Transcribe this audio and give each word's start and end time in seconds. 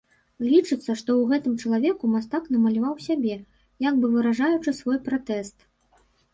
Лічыцца, 0.51 0.95
што 1.01 1.09
ў 1.17 1.23
гэтым 1.33 1.53
чалавеку 1.65 2.09
мастак 2.15 2.49
намаляваў 2.57 2.95
сябе, 3.09 3.37
як 3.91 3.95
бы 4.03 4.13
выражаючы 4.17 4.77
свой 4.81 4.97
пратэст. 5.07 5.57